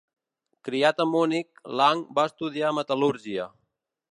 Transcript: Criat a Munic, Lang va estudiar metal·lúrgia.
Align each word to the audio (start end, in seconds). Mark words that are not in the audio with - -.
Criat 0.69 1.03
a 1.03 1.07
Munic, 1.09 1.61
Lang 1.81 2.01
va 2.21 2.25
estudiar 2.31 2.73
metal·lúrgia. 2.79 3.47